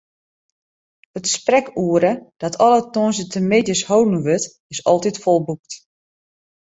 It 1.19 1.25
sprekoere, 1.35 2.11
dat 2.43 2.59
alle 2.67 2.81
tongersdeitemiddeis 2.95 3.83
holden 3.91 4.21
wurdt, 4.25 4.49
is 4.73 4.83
altyd 4.91 5.21
folboekt. 5.23 5.71